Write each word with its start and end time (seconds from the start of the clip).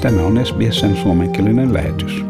Tämä 0.00 0.22
on 0.22 0.46
SBSn 0.46 0.96
suomenkielinen 0.96 1.74
lähetys. 1.74 2.24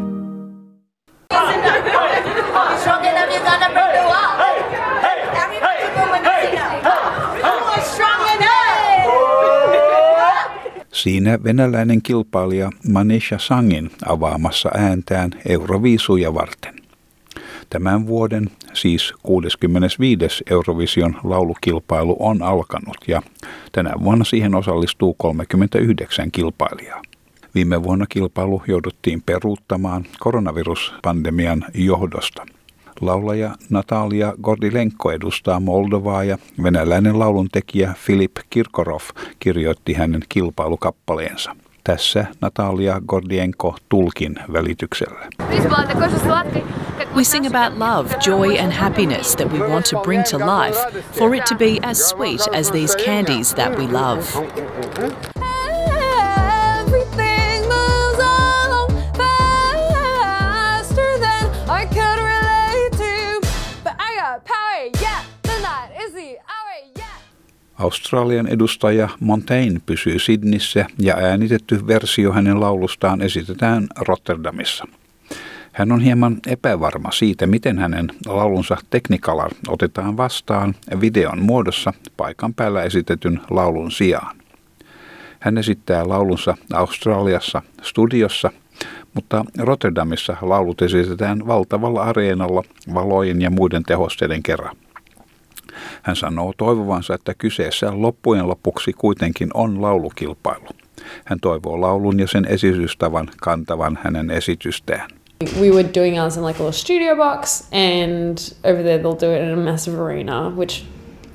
Siinä 10.93 11.43
venäläinen 11.43 12.01
kilpailija 12.01 12.69
Manisha 12.89 13.37
Sangin 13.39 13.91
avaamassa 14.05 14.69
ääntään 14.77 15.31
Euroviisuja 15.49 16.33
varten. 16.33 16.75
Tämän 17.69 18.07
vuoden, 18.07 18.49
siis 18.73 19.13
65. 19.23 20.43
Eurovision 20.49 21.15
laulukilpailu 21.23 22.15
on 22.19 22.41
alkanut 22.41 22.97
ja 23.07 23.21
tänä 23.71 23.93
vuonna 24.03 24.25
siihen 24.25 24.55
osallistuu 24.55 25.13
39 25.13 26.31
kilpailijaa. 26.31 27.01
Viime 27.55 27.83
vuonna 27.83 28.05
kilpailu 28.09 28.63
jouduttiin 28.67 29.21
peruuttamaan 29.21 30.05
koronaviruspandemian 30.19 31.65
johdosta. 31.73 32.45
Laulaja 33.01 33.55
Natalia 33.69 34.33
Gordilenko 34.41 35.11
edustaa 35.11 35.59
Moldovaa 35.59 36.23
ja 36.23 36.37
venäläinen 36.63 37.19
lauluntekijä 37.19 37.93
Filip 37.97 38.31
Kirkorov 38.49 39.01
kirjoitti 39.39 39.93
hänen 39.93 40.21
kilpailukappaleensa. 40.29 41.55
Tässä 41.83 42.25
Natalia 42.41 43.01
Gordienko 43.07 43.75
tulkin 43.89 44.35
välityksellä. 44.53 45.27
We 47.15 47.23
sing 47.23 47.45
about 47.45 47.79
love, 47.79 48.15
joy, 48.27 48.59
and 48.59 48.71
happiness 48.71 49.35
that 49.35 49.51
we 49.53 49.59
want 49.59 49.85
to 49.89 50.01
bring 50.01 50.23
to 50.23 50.37
life, 50.37 51.01
for 51.19 51.35
it 51.35 51.45
to 51.45 51.55
be 51.55 51.89
as 51.89 52.09
sweet 52.09 52.41
as 52.59 52.71
these 52.71 52.97
candies 53.05 53.55
that 53.55 53.77
we 53.77 53.87
love. 53.87 54.21
Australian 67.81 68.47
edustaja 68.47 69.09
Montaigne 69.19 69.81
pysyy 69.85 70.19
Sydnissä 70.19 70.85
ja 70.99 71.15
äänitetty 71.17 71.87
versio 71.87 72.31
hänen 72.31 72.59
laulustaan 72.59 73.21
esitetään 73.21 73.87
Rotterdamissa. 73.97 74.87
Hän 75.71 75.91
on 75.91 75.99
hieman 76.01 76.37
epävarma 76.47 77.11
siitä, 77.11 77.47
miten 77.47 77.79
hänen 77.79 78.07
laulunsa 78.25 78.77
Technicolor 78.89 79.51
otetaan 79.67 80.17
vastaan 80.17 80.75
videon 81.01 81.41
muodossa 81.41 81.93
paikan 82.17 82.53
päällä 82.53 82.83
esitetyn 82.83 83.41
laulun 83.49 83.91
sijaan. 83.91 84.35
Hän 85.39 85.57
esittää 85.57 86.09
laulunsa 86.09 86.57
Australiassa 86.73 87.61
studiossa, 87.81 88.51
mutta 89.13 89.45
Rotterdamissa 89.57 90.37
laulut 90.41 90.81
esitetään 90.81 91.47
valtavalla 91.47 92.03
areenalla 92.03 92.63
valojen 92.93 93.41
ja 93.41 93.49
muiden 93.49 93.83
tehosteiden 93.83 94.43
kerran. 94.43 94.75
Hän 96.01 96.15
sanoo 96.15 96.53
toivovansa, 96.57 97.13
että 97.13 97.33
kyseessä 97.33 97.91
loppujen 97.93 98.47
lopuksi 98.47 98.93
kuitenkin 98.93 99.49
on 99.53 99.81
laulukilpailu. 99.81 100.67
Hän 101.25 101.39
toivoo 101.39 101.81
laulun 101.81 102.19
ja 102.19 102.27
sen 102.27 102.45
esitystavan 102.45 103.29
kantavan 103.41 103.99
hänen 104.03 104.31
esitystään. 104.31 105.09
We 105.59 105.71
were 105.71 105.89
doing 105.95 106.21
ours 106.21 106.37
in 106.37 106.45
like 106.45 106.59
a 106.59 106.65
little 106.65 106.79
studio 106.79 107.15
box, 107.15 107.63
and 107.71 108.37
over 108.63 108.83
there 108.83 108.99
they'll 108.99 109.19
do 109.19 109.33
it 109.33 109.41
in 109.41 109.59
a 109.59 109.71
massive 109.71 109.99
arena, 109.99 110.49
which 110.49 110.85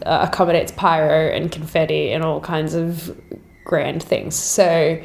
uh, 0.07 0.23
accommodates 0.23 0.73
pyro 0.73 1.37
and 1.37 1.51
confetti 1.51 2.15
and 2.15 2.25
all 2.25 2.41
kinds 2.41 2.75
of 2.75 3.11
grand 3.65 4.03
things. 4.03 4.37
So 4.37 4.99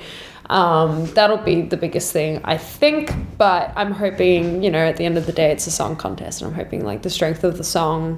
um, 0.49 1.07
that'll 1.15 1.43
be 1.43 1.63
the 1.63 1.77
biggest 1.77 2.13
thing, 2.13 2.41
I 2.43 2.57
think. 2.57 3.09
But 3.37 3.71
I'm 3.75 3.91
hoping, 3.91 4.63
you 4.63 4.69
know, 4.69 4.89
at 4.89 4.97
the 4.97 5.05
end 5.05 5.17
of 5.17 5.25
the 5.25 5.31
day, 5.31 5.51
it's 5.51 5.67
a 5.67 5.71
song 5.71 5.95
contest, 5.95 6.41
and 6.41 6.51
I'm 6.51 6.63
hoping 6.63 6.85
like 6.85 7.01
the 7.01 7.09
strength 7.09 7.43
of 7.43 7.57
the 7.57 7.63
song 7.63 8.17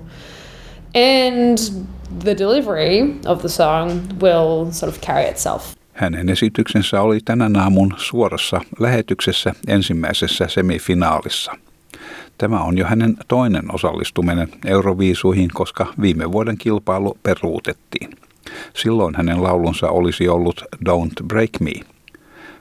and 0.95 1.57
the 2.23 2.37
delivery 2.37 3.15
of 3.25 3.39
the 3.39 3.49
song 3.49 3.89
will 4.21 4.71
sort 4.71 4.95
of 4.95 5.01
carry 5.01 5.29
itself. 5.29 5.75
Hänen 5.93 6.29
esityksensä 6.29 7.01
oli 7.01 7.19
tänä 7.25 7.61
aamun 7.61 7.93
suorassa 7.97 8.61
lähetyksessä 8.79 9.53
ensimmäisessä 9.67 10.47
semifinaalissa. 10.47 11.51
Tämä 12.37 12.63
on 12.63 12.77
jo 12.77 12.85
hänen 12.85 13.17
toinen 13.27 13.75
osallistuminen 13.75 14.47
Euroviisuihin, 14.65 15.49
koska 15.53 15.93
viime 16.01 16.31
vuoden 16.31 16.57
kilpailu 16.57 17.17
peruutettiin. 17.23 18.09
Silloin 18.73 19.15
hänen 19.15 19.43
laulunsa 19.43 19.89
olisi 19.89 20.27
ollut 20.27 20.63
Don't 20.89 21.25
Break 21.27 21.49
Me. 21.59 21.71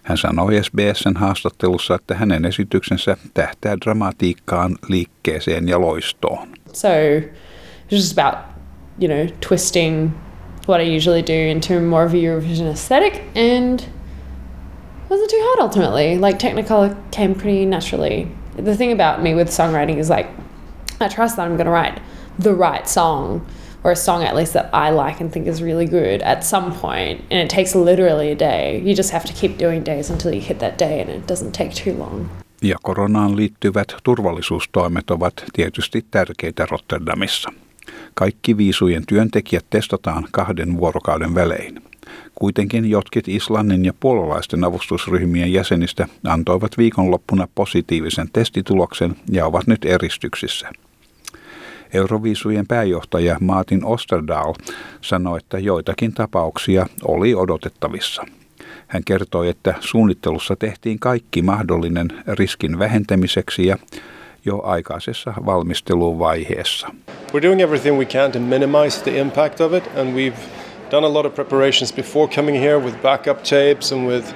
Hän 0.03 0.19
sanoi 0.19 0.65
SBSn 0.65 1.17
haastattelussa, 1.17 1.95
että 1.95 2.15
hänen 2.15 2.45
esityksensä 2.45 3.17
tähtää 3.35 3.77
dramatiikkaan, 3.85 4.77
liikkeeseen 4.89 5.69
ja 5.69 5.81
loistoon. 5.81 6.49
So 6.73 6.89
It's 7.89 8.01
just 8.01 8.13
about, 8.13 8.45
you 8.99 9.09
know, 9.09 9.29
twisting 9.41 10.19
what 10.67 10.81
I 10.81 10.85
usually 10.85 11.23
do 11.23 11.35
into 11.35 11.81
more 11.81 12.05
of 12.05 12.15
a 12.15 12.17
Eurovision 12.17 12.71
aesthetic 12.71 13.23
and 13.35 13.85
wasn't 15.09 15.31
too 15.31 15.41
hard 15.41 15.61
ultimately. 15.61 16.19
Like 16.19 16.39
Technicolor 16.39 16.97
came 17.11 17.35
pretty 17.35 17.67
naturally. 17.67 18.29
The 18.57 18.77
thing 18.77 18.93
about 18.93 19.23
me 19.23 19.35
with 19.35 19.49
songwriting 19.49 19.99
is 19.99 20.09
like 20.09 20.29
I 21.01 21.09
trust 21.09 21.37
that 21.37 21.47
I'm 21.47 21.57
gonna 21.57 21.71
write 21.71 22.01
the 22.39 22.55
right 22.55 22.89
song 22.89 23.47
or 23.85 23.91
a 23.91 23.97
song 23.97 24.23
at 24.23 24.37
least 24.37 24.53
that 24.53 24.71
I 24.73 24.91
like 24.91 25.21
and 25.21 25.33
think 25.33 25.47
is 25.47 25.63
really 25.63 25.87
good 25.87 26.23
at 26.23 26.45
some 26.45 26.73
point 26.73 27.21
and 27.31 27.41
it 27.41 27.51
takes 27.51 27.75
literally 27.75 28.31
a 28.31 28.35
day. 28.35 28.81
You 28.85 28.95
just 28.95 29.11
have 29.11 29.25
to 29.25 29.33
keep 29.33 29.59
doing 29.59 29.83
days 29.83 30.11
until 30.11 30.33
you 30.33 30.41
hit 30.41 30.59
that 30.61 30.79
day 30.79 31.01
and 31.01 31.11
it 31.11 31.27
doesn't 31.27 31.53
take 31.53 31.75
too 31.75 31.95
long. 31.95 32.29
Ja 32.63 32.77
koronaan 32.83 33.37
liittyvät 33.37 33.97
turvallisuustoimet 34.03 35.11
ovat 35.11 35.45
tietysti 35.53 36.05
tärkeitä 36.11 36.67
Rotterdamissa. 36.71 37.53
Kaikki 38.15 38.57
viisujen 38.57 39.03
työntekijät 39.07 39.65
testataan 39.71 40.29
kahden 40.31 40.77
vuorokauden 40.77 41.35
välein. 41.35 41.83
Kuitenkin 42.35 42.91
jotkut 42.91 43.29
Islannin 43.29 43.85
ja 43.85 43.93
puolalaisten 44.01 44.65
avustusryhmien 44.65 45.53
jäsenistä 45.53 46.09
antoivat 46.25 46.79
viikonloppuna 46.79 47.49
positiivisen 47.55 48.29
testituloksen 48.33 49.17
ja 49.31 49.47
ovat 49.47 49.67
nyt 49.67 49.85
eristyksissä. 49.85 50.71
Euroviisujen 51.93 52.67
pääjohtaja 52.67 53.37
Martin 53.41 53.85
Osterdal 53.85 54.55
sanoi, 55.01 55.39
että 55.39 55.59
joitakin 55.59 56.13
tapauksia 56.15 56.87
oli 57.05 57.35
odotettavissa. 57.35 58.25
Hän 58.87 59.05
kertoi, 59.05 59.49
että 59.49 59.75
suunnittelussa 59.81 60.57
tehtiin 60.57 60.99
kaikki 60.99 61.43
mahdollinen 61.43 62.09
riskin 62.27 62.79
vähentämiseksi 62.79 63.67
ja 63.67 63.77
jo 64.45 64.61
aikaisessa 64.65 65.35
valmisteluvaiheessa. 65.47 66.89
We're 67.33 67.49
doing 67.49 67.63
everything 67.63 67.99
we 67.99 68.07
can 68.07 68.33
to 68.33 68.39
minimize 68.39 69.05
the 69.05 69.11
impact 69.21 69.61
of 69.61 69.73
it 69.73 69.85
and 69.97 70.15
we've 70.15 70.39
done 70.91 71.07
a 71.07 71.13
lot 71.15 71.27
of 71.27 71.35
preparations 71.35 71.93
before 71.93 72.35
coming 72.35 72.61
here 72.61 72.79
with 72.79 73.03
backup 73.03 73.43
tapes 73.43 73.93
and 73.93 74.07
with 74.07 74.35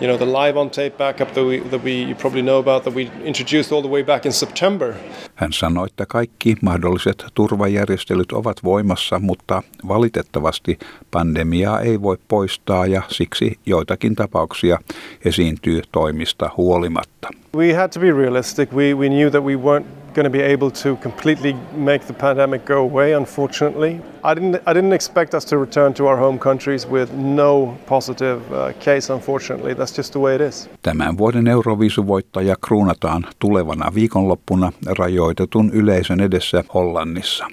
you 0.00 0.06
know 0.06 0.18
the 0.18 0.46
live 0.46 0.60
on 0.60 0.70
tape 0.70 0.98
backup 0.98 1.32
that 1.34 1.44
we 1.44 1.60
that 1.70 1.84
we 1.84 1.90
you 1.90 2.14
probably 2.14 2.42
know 2.42 2.58
about 2.58 2.84
that 2.84 2.94
we 2.94 3.10
introduced 3.24 3.72
all 3.72 3.82
the 3.82 3.90
way 3.90 4.04
back 4.04 4.26
in 4.26 4.32
September. 4.32 4.94
Hän 5.34 5.52
sanoi, 5.52 5.86
että 5.86 6.06
kaikki 6.06 6.56
mahdolliset 6.62 7.24
turvajärjestelyt 7.34 8.32
ovat 8.32 8.64
voimassa, 8.64 9.18
mutta 9.18 9.62
valitettavasti 9.88 10.78
pandemiaa 11.10 11.80
ei 11.80 12.02
voi 12.02 12.18
poistaa 12.28 12.86
ja 12.86 13.02
siksi 13.08 13.58
joitakin 13.66 14.14
tapauksia 14.14 14.78
esiintyy 15.24 15.82
toimista 15.92 16.50
huolimatta. 16.56 17.28
We 17.56 17.72
had 17.72 17.88
to 17.88 18.00
be 18.00 18.12
realistic. 18.12 18.72
We, 18.72 18.94
we 18.94 19.08
knew 19.08 19.30
that 19.30 19.44
we 19.44 19.56
weren't 19.56 20.03
going 20.14 20.24
to 20.24 20.38
be 20.38 20.52
able 20.52 20.70
to 20.70 20.96
completely 20.96 21.52
make 21.76 22.06
the 22.06 22.12
pandemic 22.12 22.64
go 22.64 22.78
away, 22.78 23.12
unfortunately. 23.14 24.00
I 24.24 24.34
didn't, 24.34 24.62
I 24.66 24.72
didn't 24.74 24.92
expect 24.92 25.34
us 25.34 25.44
to 25.44 25.58
return 25.58 25.94
to 25.94 26.06
our 26.06 26.16
home 26.16 26.38
countries 26.38 26.86
with 26.86 27.12
no 27.12 27.76
positive 27.86 28.40
uh, 28.52 28.72
case, 28.80 29.12
unfortunately. 29.12 29.74
That's 29.74 29.96
just 29.96 30.12
the 30.12 30.20
way 30.20 30.34
it 30.34 30.40
is. 30.40 30.68
Tämän 30.82 31.18
vuoden 31.18 31.46
Euroviisuvoittaja 31.46 32.56
kruunataan 32.66 33.26
tulevana 33.38 33.94
viikonloppuna 33.94 34.72
rajoitetun 34.98 35.70
yleisön 35.70 36.20
edessä 36.20 36.64
Hollannissa. 36.74 37.46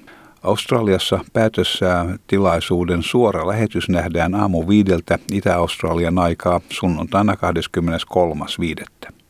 Australiassa 0.43 1.19
päätössä 1.33 2.05
tilaisuuden 2.27 3.03
suora 3.03 3.47
lähetys 3.47 3.89
nähdään 3.89 4.35
aamu 4.35 4.67
viideltä 4.67 5.19
Itä-Australian 5.31 6.19
aikaa 6.19 6.61
sunnuntaina 6.69 7.33
23.5. 7.33 9.20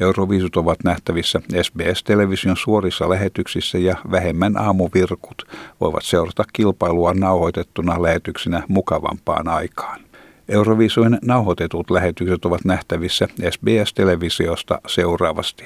Euroviisut 0.00 0.56
ovat 0.56 0.78
nähtävissä 0.84 1.40
SBS-television 1.62 2.56
suorissa 2.56 3.10
lähetyksissä 3.10 3.78
ja 3.78 3.96
vähemmän 4.10 4.56
aamuvirkut 4.56 5.42
voivat 5.80 6.04
seurata 6.04 6.44
kilpailua 6.52 7.14
nauhoitettuna 7.14 8.02
lähetyksinä 8.02 8.62
mukavampaan 8.68 9.48
aikaan. 9.48 10.00
Euroviisujen 10.48 11.18
nauhoitetut 11.22 11.90
lähetykset 11.90 12.44
ovat 12.44 12.64
nähtävissä 12.64 13.28
SBS-televisiosta 13.50 14.80
seuraavasti. 14.86 15.64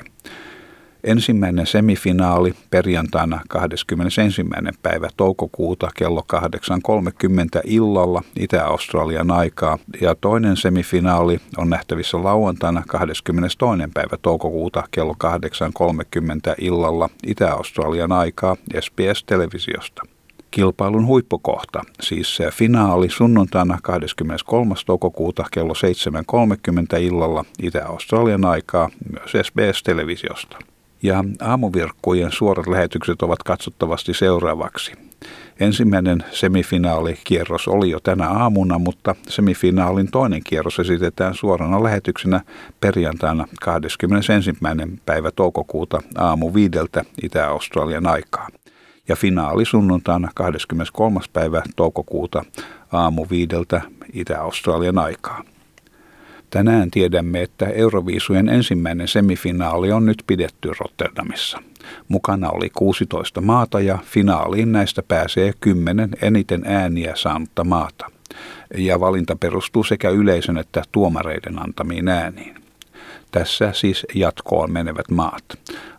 Ensimmäinen 1.05 1.67
semifinaali 1.67 2.55
perjantaina 2.71 3.41
21. 3.49 4.45
päivä 4.83 5.09
toukokuuta 5.17 5.91
kello 5.95 6.25
8.30 6.33 7.61
illalla 7.65 8.23
Itä-Australian 8.37 9.31
aikaa 9.31 9.79
ja 10.01 10.15
toinen 10.15 10.57
semifinaali 10.57 11.39
on 11.57 11.71
nähtävissä 11.71 12.25
lauantaina 12.25 12.83
22. 12.89 13.67
päivä 13.95 14.17
toukokuuta 14.23 14.83
kello 14.91 15.17
8.30 15.25 16.55
illalla 16.59 17.09
Itä-Australian 17.27 18.13
aikaa 18.13 18.57
SBS-televisiosta. 18.81 20.03
Kilpailun 20.51 21.07
huippukohta, 21.07 21.83
siis 22.01 22.37
se 22.37 22.51
finaali 22.51 23.11
sunnuntaina 23.11 23.79
23. 23.83 24.75
toukokuuta 24.87 25.45
kello 25.53 25.73
7.30 26.95 27.01
illalla 27.01 27.45
Itä-Australian 27.63 28.45
aikaa 28.45 28.89
myös 29.11 29.47
SBS-televisiosta 29.47 30.59
ja 31.03 31.25
aamuvirkkujen 31.41 32.33
suorat 32.33 32.67
lähetykset 32.67 33.23
ovat 33.23 33.43
katsottavasti 33.43 34.15
seuraavaksi. 34.15 34.93
Ensimmäinen 35.61 36.25
semifinaalikierros 36.33 37.69
oli 37.69 37.91
jo 37.91 38.01
tänä 38.01 38.29
aamuna, 38.29 38.79
mutta 38.79 39.15
semifinaalin 39.29 40.11
toinen 40.11 40.41
kierros 40.45 40.79
esitetään 40.79 41.35
suorana 41.35 41.83
lähetyksenä 41.83 42.41
perjantaina 42.81 43.47
21. 43.61 44.53
päivä 45.07 45.31
toukokuuta 45.31 46.03
aamu 46.19 46.55
viideltä 46.55 47.05
Itä-Australian 47.23 48.07
aikaa. 48.07 48.49
Ja 49.09 49.17
finaali 49.17 49.65
sunnuntaina 49.65 50.29
23. 50.35 51.21
päivä 51.33 51.63
toukokuuta 51.77 52.45
aamu 52.93 53.27
viideltä 53.31 53.81
Itä-Australian 54.13 54.99
aikaa. 54.99 55.45
Tänään 56.51 56.91
tiedämme, 56.91 57.43
että 57.43 57.67
Euroviisujen 57.67 58.49
ensimmäinen 58.49 59.09
semifinaali 59.09 59.93
on 59.93 60.07
nyt 60.07 60.23
pidetty 60.27 60.71
Rotterdamissa. 60.79 61.63
Mukana 62.09 62.51
oli 62.51 62.71
16 62.71 63.41
maata 63.41 63.81
ja 63.81 63.99
finaaliin 64.05 64.73
näistä 64.73 65.03
pääsee 65.03 65.53
10 65.61 66.11
eniten 66.23 66.63
ääniä 66.67 67.13
saanutta 67.17 67.65
maata. 67.65 68.07
Ja 68.77 69.01
valinta 69.01 69.37
perustuu 69.37 69.85
sekä 69.85 70.11
yleisön 70.11 70.59
että 70.59 70.83
tuomareiden 70.93 71.63
antamiin 71.63 72.09
ääniin. 72.09 72.55
Tässä 73.31 73.73
siis 73.73 74.07
jatkoon 74.15 74.73
menevät 74.73 75.11
maat. 75.11 75.45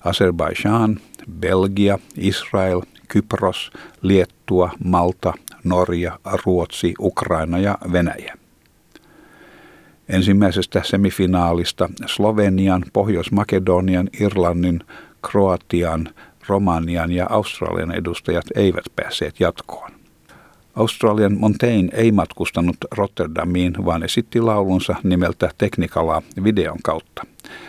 Azerbaijan, 0.06 1.00
Belgia, 1.40 2.00
Israel, 2.18 2.82
Kypros, 3.08 3.72
Liettua, 4.02 4.72
Malta, 4.84 5.34
Norja, 5.64 6.20
Ruotsi, 6.46 6.94
Ukraina 7.00 7.58
ja 7.58 7.78
Venäjä. 7.92 8.41
Ensimmäisestä 10.12 10.82
semifinaalista 10.86 11.90
Slovenian, 12.06 12.84
Pohjois-Makedonian, 12.94 14.10
Irlannin, 14.20 14.80
Kroatian, 15.32 16.10
Romanian 16.48 17.12
ja 17.12 17.28
Australian 17.30 17.92
edustajat 17.92 18.46
eivät 18.56 18.84
päässeet 18.96 19.40
jatkoon. 19.40 19.92
Australian 20.76 21.38
Montaigne 21.38 21.90
ei 21.94 22.12
matkustanut 22.12 22.76
Rotterdamiin, 22.92 23.74
vaan 23.86 24.04
esitti 24.04 24.42
laulunsa 24.42 24.96
nimeltä 25.04 25.50
Teknikalaa 25.58 26.22
videon 26.44 26.78
kautta. 26.84 27.24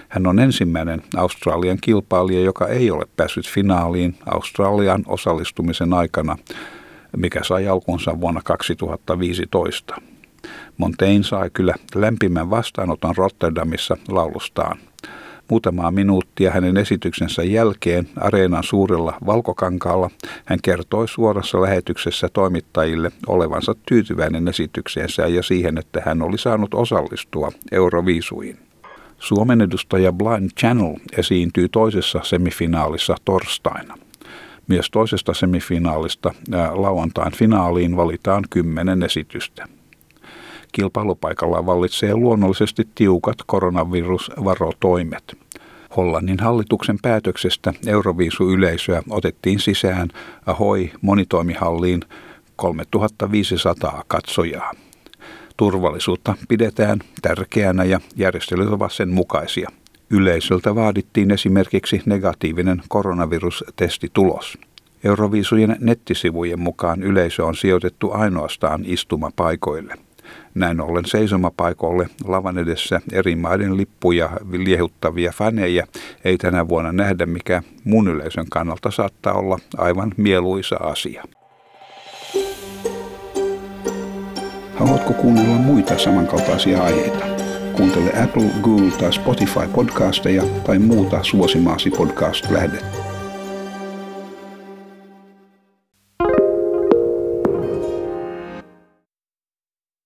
Hän 0.08 0.26
on 0.26 0.38
ensimmäinen 0.38 1.02
Australian 1.16 1.78
kilpailija, 1.80 2.40
joka 2.40 2.66
ei 2.66 2.90
ole 2.90 3.06
päässyt 3.16 3.48
finaaliin 3.48 4.14
Australian 4.26 5.02
osallistumisen 5.06 5.92
aikana, 5.92 6.36
mikä 7.16 7.40
sai 7.42 7.68
alkunsa 7.68 8.20
vuonna 8.20 8.40
2015. 8.44 10.12
Montaigne 10.76 11.22
sai 11.22 11.50
kyllä 11.50 11.74
lämpimän 11.94 12.50
vastaanoton 12.50 13.16
Rotterdamissa 13.16 13.96
laulustaan. 14.08 14.78
Muutamaa 15.50 15.90
minuuttia 15.90 16.50
hänen 16.50 16.76
esityksensä 16.76 17.42
jälkeen 17.42 18.08
areenan 18.16 18.64
suurella 18.64 19.18
valkokankaalla 19.26 20.10
hän 20.44 20.58
kertoi 20.62 21.08
suorassa 21.08 21.62
lähetyksessä 21.62 22.28
toimittajille 22.32 23.12
olevansa 23.26 23.74
tyytyväinen 23.88 24.48
esitykseensä 24.48 25.26
ja 25.26 25.42
siihen, 25.42 25.78
että 25.78 26.02
hän 26.06 26.22
oli 26.22 26.38
saanut 26.38 26.74
osallistua 26.74 27.52
Euroviisuihin. 27.72 28.58
Suomen 29.18 29.60
edustaja 29.60 30.12
Blind 30.12 30.50
Channel 30.60 30.94
esiintyy 31.18 31.68
toisessa 31.68 32.20
semifinaalissa 32.22 33.16
torstaina. 33.24 33.98
Myös 34.68 34.90
toisesta 34.90 35.34
semifinaalista 35.34 36.34
lauantain 36.72 37.32
finaaliin 37.32 37.96
valitaan 37.96 38.44
kymmenen 38.50 39.02
esitystä. 39.02 39.68
Kilpailupaikalla 40.72 41.66
vallitsee 41.66 42.14
luonnollisesti 42.14 42.88
tiukat 42.94 43.36
koronavirusvarotoimet. 43.46 45.36
Hollannin 45.96 46.38
hallituksen 46.38 46.98
päätöksestä 47.02 47.72
Euroviisu-yleisöä 47.86 49.02
otettiin 49.10 49.60
sisään 49.60 50.08
Ahoi 50.46 50.90
monitoimihalliin 51.00 52.00
3500 52.56 54.04
katsojaa. 54.06 54.72
Turvallisuutta 55.56 56.34
pidetään 56.48 56.98
tärkeänä 57.22 57.84
ja 57.84 58.00
järjestelyt 58.16 58.68
ovat 58.68 58.92
sen 58.92 59.08
mukaisia. 59.08 59.70
Yleisöltä 60.10 60.75
vaadittiin 60.75 61.30
esimerkiksi 61.30 62.02
negatiivinen 62.06 62.82
koronavirustestitulos. 62.88 64.58
Euroviisujen 65.04 65.76
nettisivujen 65.80 66.60
mukaan 66.60 67.02
yleisö 67.02 67.46
on 67.46 67.56
sijoitettu 67.56 68.12
ainoastaan 68.12 68.82
istumapaikoille. 68.84 69.94
Näin 70.55 70.81
ollen 70.81 71.05
seisomapaikoille 71.05 72.08
lavan 72.25 72.58
edessä 72.58 73.00
eri 73.12 73.37
maiden 73.37 73.76
lippuja 73.76 74.31
liehuttavia 74.50 75.32
faneja 75.34 75.87
ei 76.25 76.38
tänä 76.38 76.69
vuonna 76.69 76.93
nähdä, 76.93 77.26
mikä 77.26 77.62
mun 77.84 78.08
yleisön 78.08 78.46
kannalta 78.50 78.90
saattaa 78.90 79.34
olla 79.34 79.58
aivan 79.79 80.12
mieluisa 80.17 80.76
asia. 80.76 81.25
Haluatko 84.75 85.12
kuunnella 85.12 85.56
muita 85.56 85.99
samankaltaisia 85.99 86.82
aiheita? 86.82 87.25
Kuuntele 87.76 88.23
Apple, 88.25 88.50
Google 88.62 88.90
tai 88.90 89.12
Spotify 89.12 89.69
podcasteja 89.75 90.43
tai 90.67 90.78
muuta 90.78 91.23
suosimaasi 91.23 91.90
podcast-lähdettä. 91.90 93.01